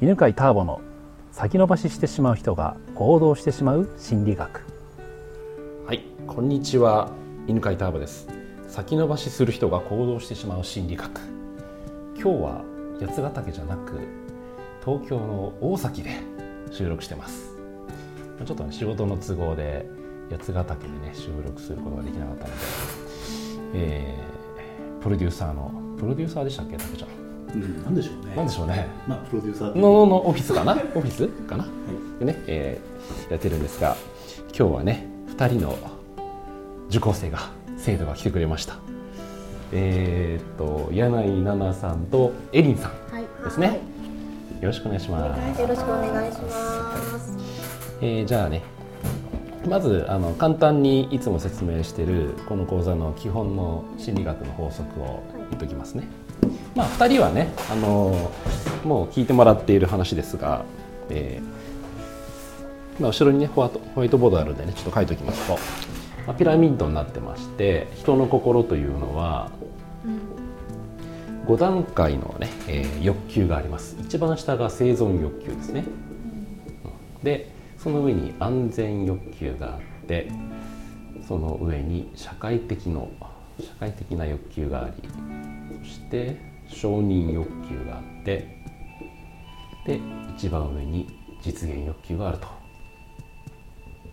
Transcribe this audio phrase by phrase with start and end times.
[0.00, 0.80] 犬飼ターボの
[1.32, 4.62] 先延ばししてしまう人が行動してしまう心理学。
[5.88, 7.10] はいこんにちは。
[7.48, 8.28] 犬飼ターボです。
[8.68, 11.20] 先延ばしする人が行動してしまう心理学。
[12.14, 12.64] 今日は
[13.00, 13.98] 八ヶ岳じゃなく
[14.84, 16.10] 東京の大崎で
[16.70, 17.56] 収録してます。
[18.46, 19.84] ちょっと、ね、仕事の都合で
[20.30, 22.56] 八ヶ岳でね収録することができなかったので、
[23.74, 26.76] えー、プロデューサーのプロデューサーでしたっけ？
[26.76, 27.27] 竹ちゃん。
[27.54, 28.36] うん、なんでしょうね。
[28.36, 28.86] なんでしょうね。
[29.06, 31.26] まあ、プロデューサーののオフィスかな、オフィス？
[31.26, 31.70] かな、は
[32.16, 33.96] い、でね、えー、やってるんですが、
[34.56, 35.78] 今日はね、二人の
[36.88, 38.76] 受講生が生徒が来てくれました。
[39.72, 42.92] えー、っと柳井奈々さんとエリンさん
[43.44, 43.66] ですね。
[43.66, 43.82] はいは
[44.60, 45.60] い、よろしくお願いします。
[45.60, 46.50] よろしくお願いしま
[47.18, 47.36] す。
[48.00, 48.62] えー、じゃあね、
[49.68, 56.04] まずあの簡単にいつも説明しているこの講座の基本の心理学の法則を言っておきますね。
[56.74, 58.30] まあ、2人はねあの
[58.84, 60.64] もう聞いてもらっている話ですが、
[61.10, 65.58] えーまあ、後ろにねホワホワイトボードあるんでねちょっと書いておきますと、
[66.26, 69.50] まあ、ピラミッドになってまして人の心というのは
[71.46, 73.96] 5段階のね、えー、欲求があります。
[74.00, 75.84] 一番下が生存欲求ですね、
[77.22, 80.30] でその上に安全欲求があって
[81.26, 83.10] その上に社会的の
[83.58, 85.08] 社会的な欲求があり
[85.82, 86.36] そして
[86.68, 88.58] 承認欲求があって
[89.86, 90.00] で
[90.36, 91.08] 一番上に
[91.42, 92.48] 実現欲求があると。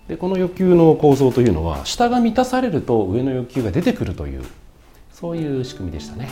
[0.07, 4.43] でこの欲求の構造というのは下が満たされると上の欲求が出てくるという
[5.11, 6.29] そういう仕組みでしたね。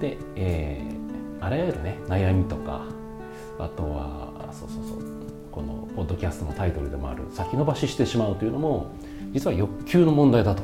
[0.00, 2.82] で、えー、あらゆるね悩みとか
[3.58, 5.18] あとはそうそうそう
[5.50, 8.92] このポッドキャストのタイトルでもある先延ばししてしまうというのも
[9.32, 10.62] 実は欲求の問題だと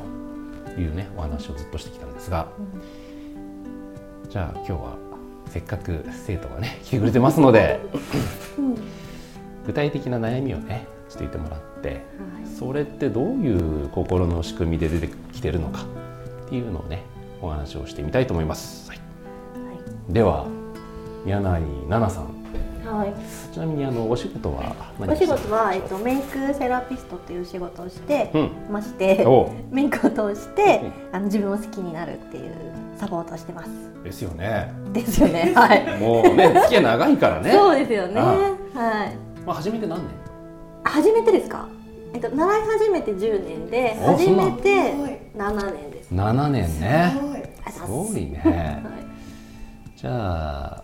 [0.81, 2.83] いうねお話をずっとしてきたんですが、うん、
[4.35, 4.97] じゃあ今日は
[5.47, 7.79] せっかく生徒がね 来てくれてますので、
[8.59, 8.75] うん、
[9.65, 12.01] 具体的な悩みをねしていてもらって、はい、
[12.59, 15.83] それってどういう心の仕組みで出てきてるのか
[16.47, 17.05] っていうのをね
[17.41, 18.91] お話をしてみたいと思います。
[18.91, 19.03] はい、は
[20.11, 20.47] い、では
[21.25, 22.44] 柳井奈々さん
[22.99, 23.15] はい、
[23.53, 28.31] ちなみにあのお仕事はお仕事は、えっと、メイクセラピストという仕事をして
[28.71, 30.83] まして、うん、 メイクを通して、
[31.13, 32.53] あの自分を好きになるっていう
[32.97, 33.71] サポートをしてます。
[34.05, 34.73] ですよね。
[34.93, 35.53] ですよね。
[35.57, 36.01] はい。
[36.01, 37.53] もうね、付き合い長いからね。
[37.53, 38.21] そうですよね。
[38.21, 39.17] はい。
[39.45, 40.09] まあ初めて何年？
[40.85, 41.67] 初めてですか？
[42.13, 44.95] えっと習い始めて10年で初めて
[45.37, 46.15] 7年です。
[46.15, 47.13] 7年ね。
[47.71, 48.41] すごいね。
[48.45, 50.84] はい、じゃあ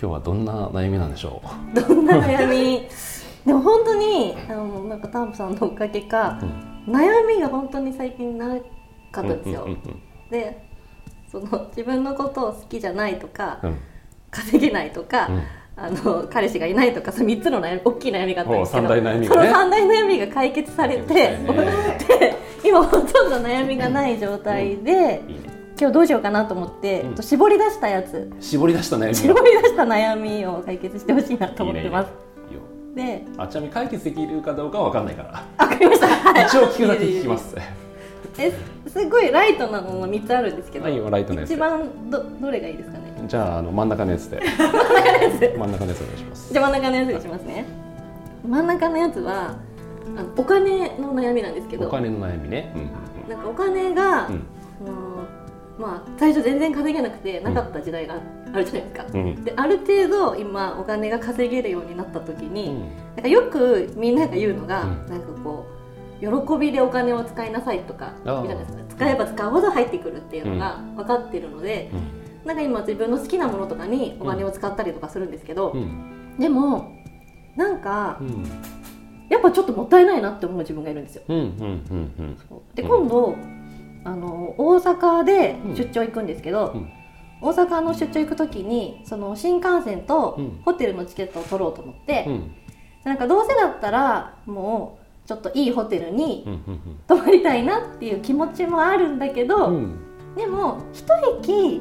[0.00, 1.40] 今日はどんな悩みなんでしょ
[1.72, 1.80] う？
[1.80, 2.88] どんな悩み？
[3.46, 6.40] でも本当にあのなんかタンプさんのおかげか、
[6.86, 8.60] うん、悩みが本当に最近なかっ
[9.12, 10.00] たんですよ、うんうんうんうん、
[10.30, 10.66] で
[11.30, 13.78] その自分のことを好きじゃないとか、うん、
[14.30, 15.42] 稼げないとか、うん。
[15.76, 25.30] あの彼氏がいないとかその3つの悩み大きい悩みがあったんですけど、ね、その3大悩みが解決されて、ね、で今ほとんど悩みがない状態で、うん。
[25.32, 28.30] いいね、今日どうしようかなと思って、うん、絞り出したやつ。
[28.40, 32.08] 絞り出した悩み絞り出した悩みを解決してほしいなと思ってます。
[32.50, 35.44] いいであちなみに解決できるかどうかは分かんないから。
[35.66, 37.56] 分かりました、はい、一応聞くだけ聞きます。
[38.38, 38.52] え
[38.88, 41.50] すごいライトなのが3つあるんですけど、はい、ライトのやつ。
[41.50, 43.24] 一番どどれがいいですかね？
[43.26, 44.40] じゃああの真ん中のやつで。
[44.40, 45.58] 真ん中のやつ。
[45.58, 46.52] 真ん中のやつお願いします。
[46.52, 47.64] じゃあ真ん中のやつにしますね、
[48.48, 49.56] 真ん中のやつは
[50.16, 51.88] あのお金の悩みなんですけど。
[51.88, 52.90] お金の悩みね、うん
[53.28, 54.42] なんかお金が、うん、
[55.78, 58.14] まあ、最初全然稼げなくてなかった時代が
[58.52, 62.80] あるじゃないですか、うん、である程度今お金が稼げるようになった時に、うん、
[63.16, 65.66] なんかよくみんなが言うのが、うん、なんかこ
[66.20, 68.84] う喜びでお金を使いなさいとか言うじゃないですか。
[68.94, 71.90] 使えば使うほど入ってくるっていうのが分かってるので、
[72.42, 75.74] うん、なんか今自分の好きなものとかにお金を使ったりとかするんですけど、
[76.38, 76.92] でも
[77.56, 78.20] なんか、
[79.28, 81.24] やっぱちょっともったいないなって思う自分がいるんですよ。
[82.74, 83.36] で今度
[84.04, 86.92] あの大阪で出張行くんですけど、うん、
[87.40, 92.54] 大阪の出張行く時にその新幹線とホテルのチケットを取ろうと思って、うん、
[93.04, 96.46] なんかどうせだったらもうちょっといいホテルに
[97.06, 99.98] 泊まりたいなっていう気持ちもあるんだけど、うん、
[100.36, 101.06] でも一
[101.40, 101.80] 駅、い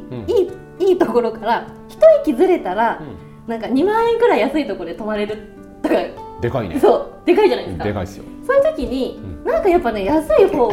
[0.80, 3.02] いいいところから一駅ずれたら、
[3.48, 5.38] なんか2万円くらい安いところで泊まれる
[5.82, 5.96] とか
[6.42, 6.80] でかいね。
[6.80, 8.24] そうでかいじゃないですか、でかいですよ。
[8.48, 10.68] そういう時に、なんかやっぱね安い方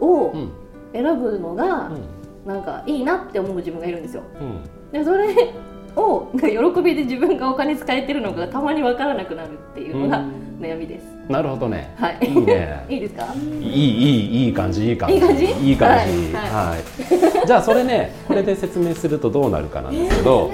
[0.00, 0.34] を、
[0.92, 1.90] 選ぶのが、
[2.46, 4.22] なんかいいなって思う自分がいるんですよ。
[4.92, 5.34] でそれ
[5.96, 10.24] を 喜びで自分がお金使えてるのがたまに分からなくなるっていうのが
[10.60, 11.04] 悩みです。
[11.28, 11.94] なるほどね。
[11.96, 12.18] はい。
[12.22, 12.84] いいね。
[12.90, 13.26] いいですか？
[13.60, 15.14] いいいいいい感じいい感じ。
[15.16, 15.44] いい感じ？
[15.44, 16.32] いい感じ。
[16.34, 16.50] はい。
[16.70, 16.76] は
[17.42, 20.50] い、 じゃあそれねこれで説明するとどうなるかなんですけど、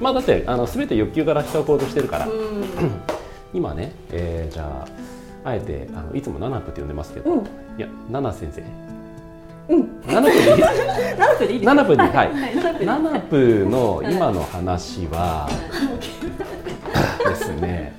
[0.00, 2.32] まあだってあの全て欲求から人は行動してるから、うん
[3.54, 4.86] 今ね、えーじゃ
[5.44, 7.42] ああえてあのいつもナナプって呼んでますけど、うんい
[7.78, 8.62] やナナ先生
[9.68, 10.00] うん。
[10.06, 10.60] ナナプでいい。
[10.60, 11.66] 7分でいいです。
[11.66, 15.48] ナナプにはいはい7分の今の話は
[17.28, 17.94] ですね。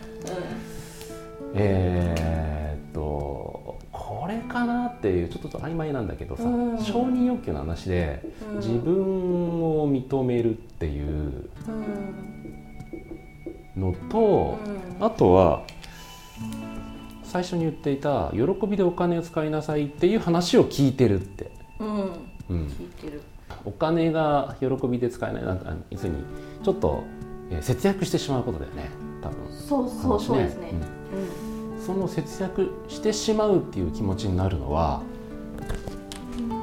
[1.53, 6.83] えーっとこれかなっていうちょっと曖昧なんだけどさ、うん。
[6.83, 8.57] 承認欲求の話でうん。
[8.57, 11.71] 自分を認めるっていうう
[13.79, 13.81] ん。
[13.81, 14.57] のと、
[14.99, 15.63] あとは
[17.23, 21.51] 最初に言っていた喜びでお金を使いなさいっていう話を聞いてるって、
[22.49, 23.21] 聞いてる
[23.63, 26.23] お金が喜びで使えないなんか要するに
[26.63, 27.03] ちょっと、
[27.51, 28.89] えー節約してしまうことだよね
[29.21, 29.37] 多分。
[29.51, 30.71] そうそうそうですね。
[31.77, 31.81] うん。
[31.81, 35.01] その節約してしまうっていう気持ちになるのは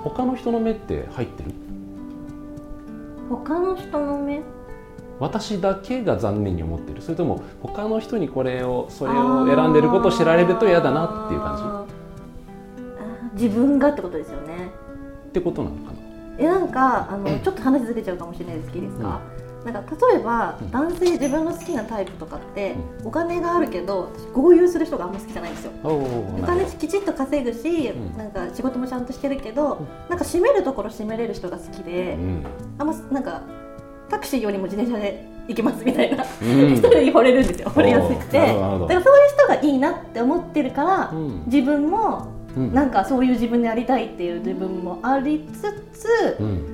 [0.02, 1.50] 他の人の目って入ってる？
[1.50, 4.42] うん他の人の目？
[5.20, 7.00] 私だけが残念に思ってる？
[7.00, 13.34] それとも他の人にこれをそれを選んでることを知られると嫌だなっていう感あーあー。
[13.34, 14.48] 自分がってことですよね。
[14.48, 14.51] じ
[15.32, 15.98] ってことなのかな？
[16.38, 19.20] えなんかあのちょっと話ずれちゃうかもしれないですけどいいですか、
[19.64, 20.70] なんか例えば、うん。
[20.70, 22.74] 男性自分の好きなタイプとかって、
[23.04, 25.72] お金があるけど私豪遊する人があんま好きじゃないんですよ。
[25.82, 28.16] お金きちっと稼ぐし、うん。
[28.18, 29.86] なんか仕事もちゃんとしてるけど、うん。
[30.10, 32.46] なんか締めるところ締めれる人が好きで、うん。
[32.78, 33.42] あんまなんか
[34.10, 36.76] タクシーよりも自転車で行けますみたいな、うん。
[36.76, 37.68] 人に惚れるんですよ。
[37.70, 38.38] 惚れやすくて。
[38.38, 39.02] だからそういう
[39.34, 41.42] 人がいいなって思ってるから、うん。
[41.46, 42.26] 自分も
[42.56, 42.72] うん。
[42.74, 45.60] なんかそういう自分でありたいっていう自分もありつ
[45.92, 46.66] つ、うん。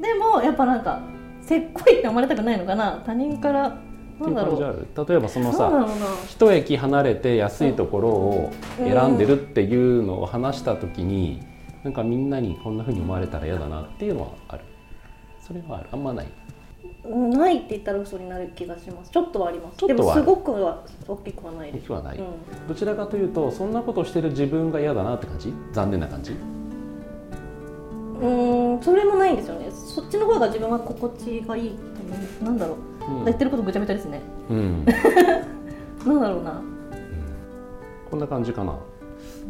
[0.00, 1.00] でもやっぱなんか
[1.40, 3.02] せっこいって思われたくないのかな？
[3.06, 3.78] 他人から
[4.20, 4.88] なんだろう。
[5.08, 5.86] 例えばそのさ
[6.28, 11.42] 一駅離れて安いところを選んでるっていうのを話した時に、
[11.82, 14.64] なんかみんなにこんな風に思われたら嫌だなっていうのはある。
[15.40, 16.26] それはあんまない。
[16.26, 16.53] うん
[17.04, 19.10] ないって言ったら嘘になる気がします。
[19.10, 19.86] ちょっとはあります。
[19.86, 21.82] でもすごくは大きくはないです。
[21.82, 22.68] 大きくはない、うん。
[22.68, 25.52] どちらかというとそんなことをしてる自分が嫌だなって感じ？
[25.72, 26.32] 残念な感じ？
[26.32, 29.70] うーんそれもないんですよね。
[29.70, 31.72] そっちの方が自分は心地がいい
[32.42, 32.76] なんだろ
[33.08, 33.24] う、うん。
[33.26, 34.20] 言ってることぐちゃぐちゃですね。
[34.48, 34.84] うん。
[36.06, 36.62] なんだろうな。
[38.10, 38.78] こんな感じかな。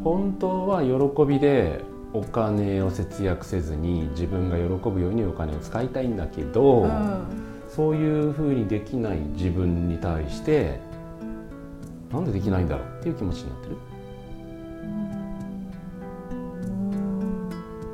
[0.02, 1.82] 本当は喜びで
[2.14, 7.24] お金を節約せずに自分が喜ぶようにお金を使いたいんだけど、うん。
[7.68, 10.78] そういうふうにできない自分に対して
[12.12, 13.76] なんでできないんだろうっていう気持ちになってる？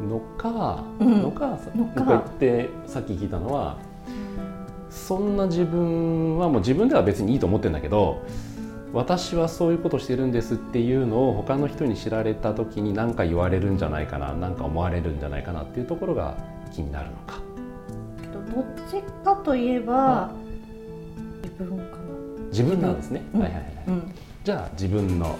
[0.06, 1.22] のか、うん。
[1.22, 3.78] のかさのか言ってさっき聞いたのは
[4.90, 8.22] そんな自分はもう自分では別にいいと思ってるんだけど
[8.92, 16.36] 私はそういうことしてるんですっていうのを他の人に知られた時に何か言われるんじゃないかな何か思われるんじゃないかなっていうところが
[16.72, 17.40] 気になるのか。
[18.52, 20.30] どっちかといえば
[21.40, 21.84] 自分か
[22.50, 23.40] 自分なんですね、うん。
[23.42, 24.14] はいはいはい、なうん。
[24.42, 25.38] じゃあ自分の。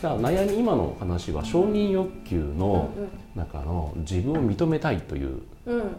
[0.00, 2.90] じゃあ悩み今の話は承認欲求の
[3.36, 5.96] 中の自分を認めたいといううんうん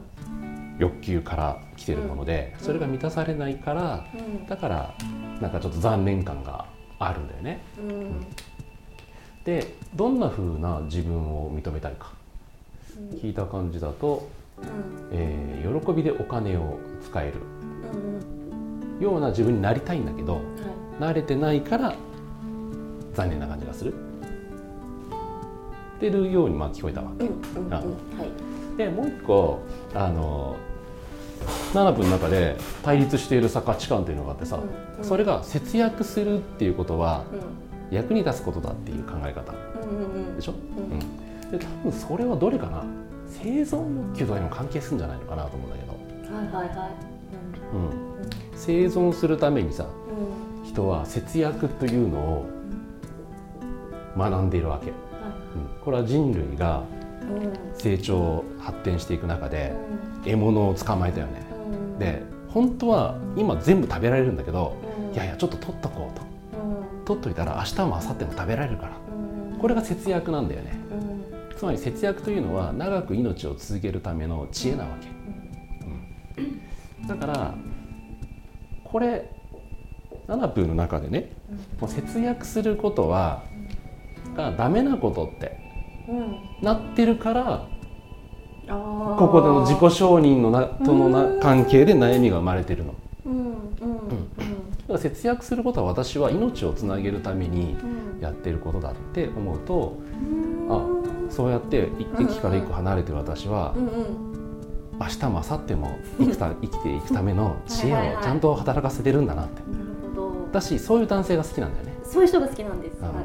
[0.79, 4.05] 欲求から来てるものでそれが満たされないから
[4.47, 4.95] だから
[5.39, 6.65] なんかちょっと残念感が
[6.99, 7.61] あるんだよね。
[7.79, 7.89] うん。
[7.89, 8.25] うん
[9.43, 12.13] でどんな風な自分を認めたいか。
[12.97, 14.65] うん聞いた感じだと、うん。
[15.11, 17.33] えー喜びでお金を使える。
[17.93, 20.43] うんような自分になりたいんだけどはい。
[20.99, 21.95] 慣れてないから
[23.13, 23.93] 残念な感じがする。
[25.97, 27.25] ってるようにまあ聞こえたわけ。
[28.77, 29.59] でもう一個
[29.93, 30.55] あの
[31.73, 35.03] 7分の中で対立しているさ価値観というのがあってさ、うんうん。
[35.03, 37.25] それが節約するっていうことは
[37.89, 37.95] うん。
[37.95, 40.35] 役に立つことだっていう考え方うんうんうん。
[40.35, 40.83] でしょ、うん。
[40.93, 42.83] うん、で多分それはどれかな？
[43.27, 46.89] 生存欲求とかにも関係するんじゃないのかなと思うんだけど、はいはいはい。
[47.73, 50.27] うん、生存するためにさうん。
[50.27, 52.45] うん人は節約というのを
[54.17, 54.97] 学んでいるわけ、は
[55.55, 56.83] うん、これは人類が
[57.21, 57.53] いうん。
[57.77, 59.75] 成長発展していく中で
[60.25, 61.41] う獲物を捕まえたよね。
[61.41, 61.52] ん
[62.03, 64.77] で本当は今全部食べられるんだけど
[65.09, 65.13] うん。
[65.13, 66.25] いやいやちょっと取っとこうと。
[66.57, 67.05] うん。
[67.05, 68.91] 取っといたら明日も明後日も食べられるから。
[69.53, 69.59] うん。
[69.59, 70.77] これが節約なんだよね。
[70.91, 71.13] うん。
[71.63, 74.89] つまり節約というのは長く命を続けるための知恵なわ
[76.35, 76.45] け、う
[77.05, 77.55] ん、だから
[78.83, 79.29] これ
[80.27, 81.31] ナナプーの中でね
[81.79, 83.43] もう節約することは
[84.35, 85.57] がダメなことって
[86.09, 86.37] うん。
[86.61, 87.67] なってるから
[88.67, 92.95] ここでの自己承認のなとのな関係で悩みが生まれてるの。
[93.25, 94.29] うんうんうん
[94.83, 98.03] だから節約することは私は命をつなげるためにうん。
[98.21, 99.97] やってることだって思うと
[100.67, 100.71] うん。
[100.71, 100.85] あ
[101.29, 104.33] そうやって一駅から一個離れてる私はうんうん
[104.99, 109.61] 明日も明後日も生きた 生きていくための知恵をちゃんと働かせてるんだなって。
[109.61, 110.51] なるほど。
[110.51, 111.93] だしそういう男性が好きなんだよね。
[112.03, 113.15] そういう人が好きなんです、うんはい。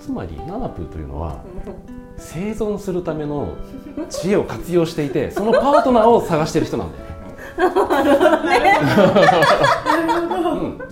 [0.00, 1.38] つまりナナプーというのは
[2.18, 3.54] 生存するための
[4.10, 7.04] 知恵を活用していてそのパートナーを探してる人なんだよ。
[7.04, 7.08] ね。
[10.38, 10.84] うん、で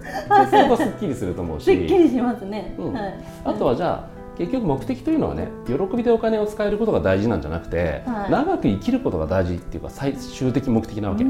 [0.51, 1.65] それがすっきりすると思うし。
[1.65, 2.93] すっきりしますね、うん。
[2.93, 3.25] はい。
[3.45, 8.31] あとはじゃあ結局目的というのはね喜びでお金を使えることが大事なんじゃなくて、はい。
[8.31, 11.25] 長く生きることが大事っていうか最終的目的なわけ、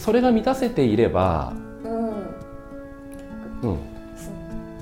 [0.00, 1.52] それが満たせていれば、
[1.84, 3.70] うん。
[3.70, 3.78] うん、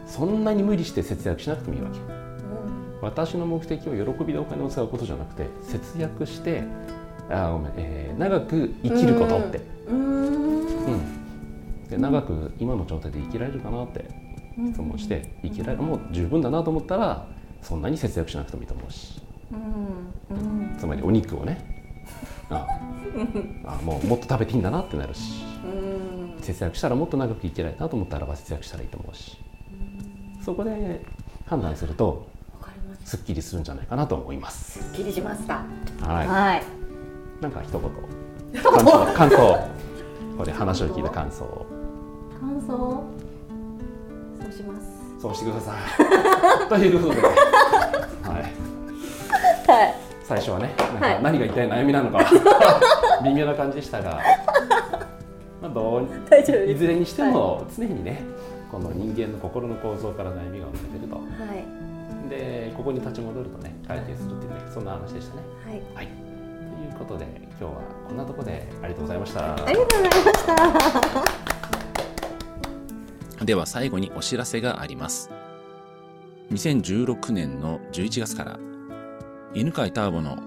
[0.06, 2.17] そんなに無理して節約しなくてもいいわけ
[3.00, 6.64] 私の目的を喜びでお金を使うことじゃなくて節約して
[7.30, 9.98] あごめん、えー長く生きることって、うーん。
[10.88, 14.06] うん、で長く今の状態で生きられるかなって
[14.72, 17.26] 質問して生きられもう十分だなと思ったら
[17.62, 19.20] そんなに節約しなくてもいいと思うし。
[19.52, 19.56] う
[20.34, 20.36] ん。
[20.36, 20.76] うん。
[20.78, 21.76] つまりお肉をね。
[22.50, 22.66] あ
[23.66, 25.44] あもうもっと食べていいんだなってなるし。
[25.64, 26.42] うん。
[26.42, 29.38] 節約したらもっと長く生きられるなと思ったらば節約したらいいと思うし。
[30.44, 31.04] そこで
[31.46, 32.26] 判断すると
[33.08, 34.80] すすっきりするんじゃないかなと思います。
[34.80, 35.64] すっきりしました。
[36.02, 36.62] はい、はい。
[37.40, 37.80] なんか一言。
[38.62, 39.14] 感想。
[39.14, 39.66] 感想。
[40.36, 41.42] これ話を聞いた感想。
[41.44, 41.64] を
[42.38, 43.02] 感想？
[44.42, 44.86] そうします。
[45.22, 45.78] そうしてください。
[46.68, 47.32] ということで、はい、
[49.70, 49.94] はい。
[50.22, 51.14] 最初はねなんはい。
[51.14, 52.18] か何が一体悩みなのか。
[53.24, 54.20] 微妙な感じでしたが、
[55.62, 56.02] まあ、どう
[56.70, 58.22] いずれにしても常にね
[58.70, 61.16] この人間の心の構造から悩みが生まれてると。
[61.16, 61.22] は
[61.54, 61.77] い
[62.28, 65.42] でここに立ち戻るとね解決するっていうねそんな話でしたね。
[65.64, 67.70] はいはい、ということで今日は
[68.06, 69.54] こんなところでありがとうございました。
[69.54, 70.46] ありがとうございまし
[73.38, 75.30] た では最後にお知らせがあります。
[76.52, 78.58] 2016年の11月から、
[79.54, 80.38] 犬飼ターボの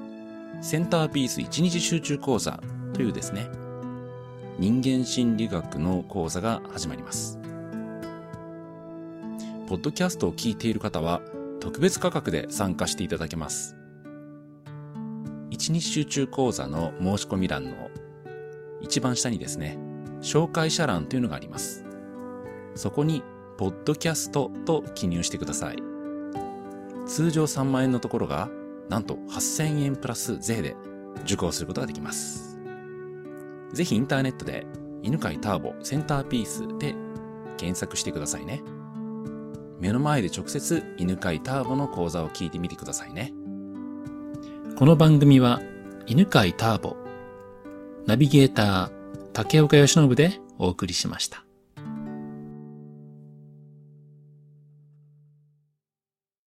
[0.61, 2.59] センターピース1日集中講座
[2.93, 3.47] というですね、
[4.59, 7.39] 人間心理学の講座が始まります。
[9.67, 11.21] ポッドキャストを聞いている方は
[11.61, 13.77] 特別価格で参加していただけます。
[15.51, 17.89] 1日集中講座の申し込み欄の
[18.81, 19.77] 一番下にですね、
[20.21, 21.85] 紹介者欄というのがあります。
[22.73, 23.23] そこに、
[23.57, 25.77] ポッドキャストと記入してください。
[27.05, 28.49] 通常3万円のところが、
[28.89, 30.75] なんと8000円プラス税で
[31.23, 32.59] 受講することができます。
[33.71, 34.65] ぜひインターネットで、
[35.03, 36.95] 犬飼ターボセンターピースで
[37.57, 38.63] 検索してくださいね。
[39.81, 43.33] 目の前で直接犬飼ターボの講座を聞いてみてくださいね。
[44.77, 45.59] この番組は、
[46.05, 46.95] 犬飼ターボ、
[48.05, 48.91] ナビゲーター、
[49.33, 51.43] 竹岡義信でお送りしました。